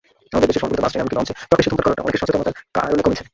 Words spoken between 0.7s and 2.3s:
bus train, এমনকি লঞ্চে প্রকাশ্যে ধূমপান করা অনেকটা